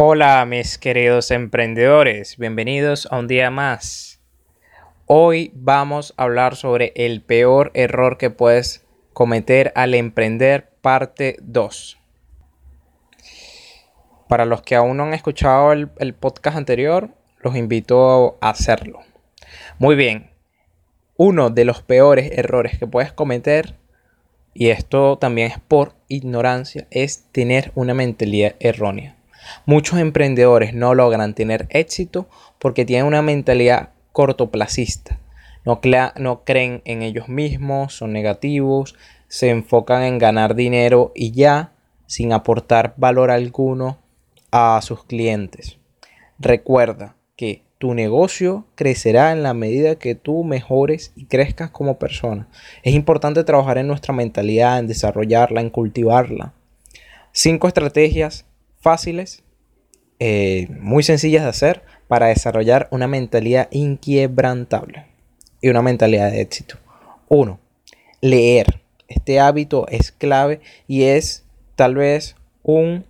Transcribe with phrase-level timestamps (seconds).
[0.00, 4.20] Hola mis queridos emprendedores, bienvenidos a un día más.
[5.06, 11.98] Hoy vamos a hablar sobre el peor error que puedes cometer al emprender parte 2.
[14.28, 17.10] Para los que aún no han escuchado el, podcast anterior,
[17.40, 19.00] los invito a hacerlo.
[19.80, 20.30] Muy bien,
[21.16, 23.74] uno de los peores errores que puedes cometer,
[24.54, 29.17] y esto también es por ignorancia, es tener una mentalidad errónea.
[29.66, 35.18] Muchos emprendedores no logran tener éxito porque tienen una mentalidad cortoplacista.
[35.64, 35.80] No,
[36.16, 38.94] no creen en ellos mismos, son negativos,
[39.28, 41.72] se enfocan en ganar dinero y ya,
[42.06, 43.98] sin aportar valor alguno
[44.50, 45.78] a sus clientes.
[46.38, 52.48] Recuerda que tu negocio crecerá en la medida que tú mejores y crezcas como persona.
[52.82, 56.54] Es importante trabajar en nuestra mentalidad, en desarrollarla, en cultivarla.
[57.30, 58.46] Cinco estrategias
[58.80, 59.42] fáciles,
[60.18, 65.06] eh, muy sencillas de hacer para desarrollar una mentalidad inquebrantable
[65.60, 66.76] y una mentalidad de éxito.
[67.28, 67.60] Uno,
[68.20, 68.80] leer.
[69.06, 73.06] Este hábito es clave y es tal vez un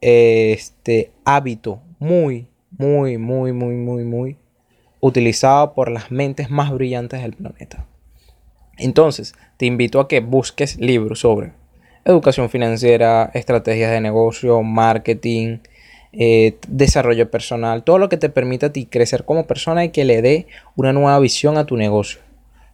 [0.00, 4.36] este, hábito muy, muy, muy, muy, muy, muy
[5.00, 7.86] utilizado por las mentes más brillantes del planeta.
[8.76, 11.52] Entonces, te invito a que busques libros sobre
[12.04, 15.58] educación financiera, estrategias de negocio, marketing,
[16.12, 20.04] eh, desarrollo personal, todo lo que te permita a ti crecer como persona y que
[20.04, 22.20] le dé una nueva visión a tu negocio.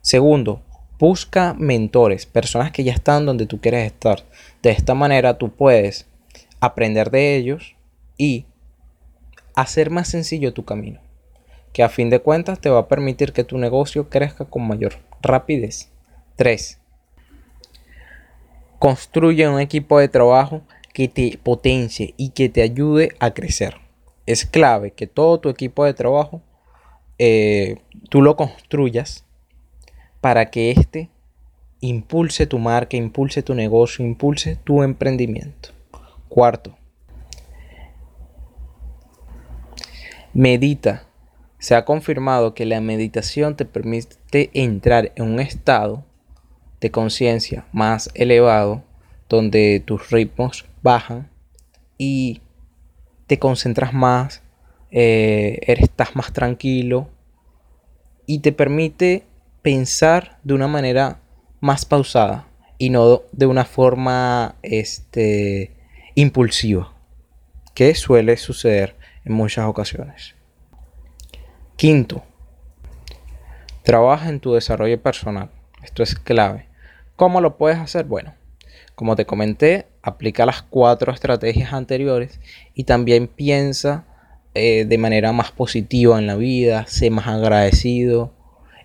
[0.02, 0.62] Segundo,
[0.98, 4.24] busca mentores, personas que ya están donde tú quieres estar.
[4.62, 6.06] De esta manera tú puedes
[6.60, 7.76] aprender de ellos
[8.18, 8.44] y
[9.54, 11.00] hacer más sencillo tu camino,
[11.72, 14.94] que a fin de cuentas te va a permitir que tu negocio crezca con mayor
[15.22, 15.90] rapidez.
[16.36, 16.79] 3.
[18.80, 20.62] Construye un equipo de trabajo
[20.94, 23.76] que te potencie y que te ayude a crecer.
[24.24, 26.40] Es clave que todo tu equipo de trabajo
[27.18, 27.76] eh,
[28.08, 29.26] tú lo construyas
[30.22, 31.10] para que éste
[31.80, 35.68] impulse tu marca, impulse tu negocio, impulse tu emprendimiento.
[36.30, 36.74] Cuarto,
[40.32, 41.06] medita.
[41.58, 46.06] Se ha confirmado que la meditación te permite entrar en un estado
[46.80, 48.82] de conciencia más elevado,
[49.28, 51.30] donde tus ritmos bajan
[51.98, 52.40] y
[53.26, 54.42] te concentras más,
[54.90, 57.08] eh, estás más tranquilo
[58.26, 59.24] y te permite
[59.62, 61.20] pensar de una manera
[61.60, 62.48] más pausada
[62.78, 65.76] y no de una forma este,
[66.14, 66.94] impulsiva,
[67.74, 70.34] que suele suceder en muchas ocasiones.
[71.76, 72.24] Quinto,
[73.82, 75.50] trabaja en tu desarrollo personal.
[75.82, 76.69] Esto es clave.
[77.20, 78.06] ¿Cómo lo puedes hacer?
[78.06, 78.32] Bueno,
[78.94, 82.40] como te comenté, aplica las cuatro estrategias anteriores
[82.72, 84.06] y también piensa
[84.54, 88.32] eh, de manera más positiva en la vida, sé más agradecido,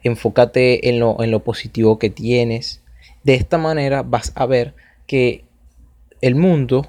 [0.03, 2.81] enfócate en lo, en lo positivo que tienes.
[3.23, 4.75] De esta manera vas a ver
[5.07, 5.45] que
[6.19, 6.85] el mundo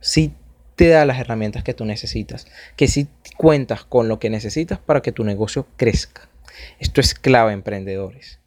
[0.00, 0.34] sí
[0.76, 2.46] te da las herramientas que tú necesitas,
[2.76, 3.08] que sí
[3.38, 6.28] cuentas con lo que necesitas para que tu negocio crezca.
[6.78, 8.41] Esto es clave, emprendedores.